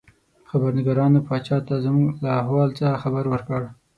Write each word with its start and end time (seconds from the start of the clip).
خبرنګارانو 0.49 1.25
پاچا 1.27 1.57
ته 1.67 1.73
زموږ 1.85 2.09
له 2.23 2.29
احوال 2.41 2.69
څخه 2.79 3.01
خبر 3.03 3.25
ورکړ. 3.33 3.61